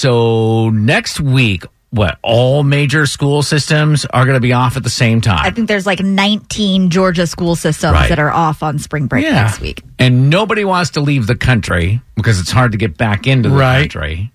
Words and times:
So 0.00 0.70
next 0.70 1.20
week, 1.20 1.64
what 1.90 2.18
all 2.22 2.62
major 2.62 3.04
school 3.04 3.42
systems 3.42 4.06
are 4.06 4.24
going 4.24 4.34
to 4.36 4.40
be 4.40 4.54
off 4.54 4.78
at 4.78 4.82
the 4.82 4.88
same 4.88 5.20
time. 5.20 5.44
I 5.44 5.50
think 5.50 5.68
there's 5.68 5.84
like 5.84 6.00
19 6.00 6.88
Georgia 6.88 7.26
school 7.26 7.54
systems 7.54 7.92
Right. 7.92 8.08
that 8.08 8.18
are 8.18 8.30
off 8.30 8.62
on 8.62 8.78
spring 8.78 9.08
break 9.08 9.24
Yeah. 9.26 9.42
next 9.42 9.60
week. 9.60 9.82
and 9.98 10.30
nobody 10.30 10.64
wants 10.64 10.88
to 10.92 11.02
leave 11.02 11.26
the 11.26 11.34
country 11.34 12.00
because 12.16 12.40
it's 12.40 12.50
hard 12.50 12.72
to 12.72 12.78
get 12.78 12.96
back 12.96 13.26
into 13.26 13.50
the 13.50 13.56
Right. 13.56 13.80
country. 13.92 14.32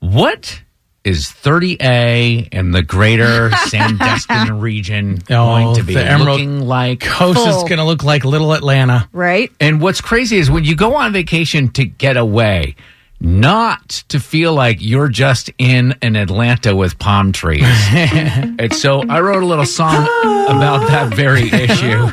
What 0.00 0.62
is 1.04 1.28
30A 1.28 2.48
in 2.50 2.70
the 2.70 2.82
greater 2.82 3.50
Sandestin 3.68 4.58
region 4.58 5.18
oh, 5.24 5.26
going 5.28 5.66
Oh, 5.66 5.74
to 5.74 5.82
be 5.82 5.92
the 5.92 6.02
Emerald 6.10 6.40
looking 6.40 6.60
like? 6.60 7.00
Coast 7.00 7.46
is 7.46 7.56
going 7.64 7.76
to 7.76 7.84
look 7.84 8.04
like 8.04 8.24
little 8.24 8.54
Atlanta. 8.54 9.06
Right? 9.12 9.52
And 9.60 9.82
what's 9.82 10.00
crazy 10.00 10.38
is 10.38 10.50
when 10.50 10.64
you 10.64 10.74
go 10.74 10.94
on 10.94 11.12
vacation 11.12 11.68
to 11.72 11.84
get 11.84 12.16
away, 12.16 12.76
not 13.24 13.88
to 14.08 14.20
feel 14.20 14.52
like 14.52 14.76
you're 14.80 15.08
just 15.08 15.50
in 15.56 15.94
an 16.02 16.14
Atlanta 16.14 16.76
with 16.76 16.98
palm 16.98 17.32
trees. 17.32 17.64
and 17.90 18.72
so 18.74 19.02
I 19.08 19.20
wrote 19.20 19.42
a 19.42 19.46
little 19.46 19.64
song 19.64 20.02
about 20.46 20.86
that 20.88 21.14
very 21.14 21.48
issue. 21.48 22.12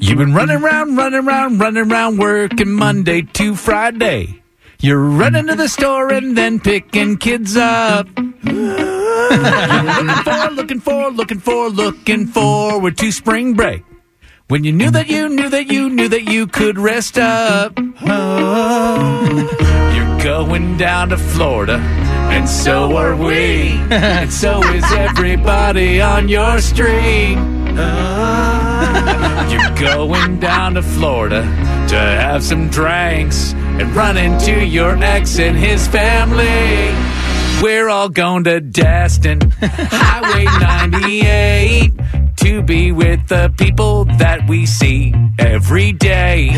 You've 0.00 0.18
been 0.18 0.34
running 0.34 0.62
around, 0.62 0.96
running 0.96 1.26
around, 1.26 1.58
running 1.58 1.90
around, 1.90 2.18
working 2.18 2.72
Monday 2.72 3.22
to 3.22 3.54
Friday. 3.54 4.42
You're 4.80 4.98
running 4.98 5.46
to 5.48 5.54
the 5.54 5.68
store 5.68 6.10
and 6.12 6.36
then 6.36 6.58
picking 6.58 7.18
kids 7.18 7.56
up. 7.56 8.08
looking 8.16 8.40
for, 10.24 10.50
looking 10.50 10.80
for, 10.80 11.10
looking 11.10 11.38
for, 11.38 11.68
looking 11.68 12.26
forward 12.26 12.96
to 12.98 13.12
spring 13.12 13.54
break. 13.54 13.84
When 14.48 14.64
you 14.64 14.72
knew 14.72 14.90
that 14.90 15.08
you 15.08 15.28
knew 15.30 15.48
that 15.48 15.68
you 15.72 15.88
knew 15.88 16.08
that 16.08 16.24
you 16.30 16.46
could 16.46 16.78
rest 16.78 17.18
up. 17.18 17.72
Oh, 18.02 19.92
you're 19.94 20.18
going 20.22 20.76
down 20.76 21.08
to 21.08 21.16
Florida, 21.16 21.76
and 21.78 22.46
so 22.48 22.94
are 22.96 23.16
we. 23.16 23.68
and 23.90 24.30
so 24.30 24.62
is 24.74 24.84
everybody 24.92 26.02
on 26.02 26.28
your 26.28 26.60
street. 26.60 27.36
Oh, 27.38 29.48
you're 29.50 29.74
going 29.90 30.38
down 30.38 30.74
to 30.74 30.82
Florida 30.82 31.42
to 31.88 31.96
have 31.96 32.42
some 32.42 32.68
drinks 32.68 33.54
and 33.54 33.94
run 33.96 34.18
into 34.18 34.62
your 34.66 35.02
ex 35.02 35.38
and 35.38 35.56
his 35.56 35.88
family. 35.88 36.92
We're 37.62 37.88
all 37.88 38.08
going 38.08 38.44
to 38.44 38.60
Destin, 38.60 39.40
Highway 39.60 40.44
98, 40.44 41.22
to 42.62 42.66
be 42.66 42.92
with 42.92 43.26
the 43.28 43.52
people 43.56 44.04
that 44.18 44.48
we 44.48 44.66
see 44.66 45.14
every 45.38 45.92
day. 45.92 46.50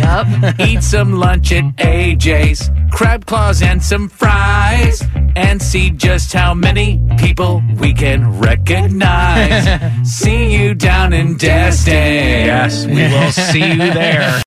Eat 0.58 0.83
some 0.83 1.12
lunch 1.14 1.52
at 1.52 1.64
AJ's, 1.77 2.70
crab 2.92 3.27
claws 3.27 3.62
and 3.62 3.83
some 3.83 4.08
fries, 4.08 5.02
and 5.36 5.60
see 5.62 5.91
just 5.91 6.32
how 6.32 6.55
many 6.55 7.00
people 7.19 7.62
we 7.78 7.92
can 7.92 8.38
recognize. 8.38 9.64
see 10.09 10.54
you 10.56 10.75
down 10.75 11.12
in 11.12 11.37
Destin. 11.37 11.94
Yes, 11.94 12.87
we 12.87 12.94
will 12.94 13.32
see 13.32 13.72
you 13.72 13.93
there. 13.93 14.31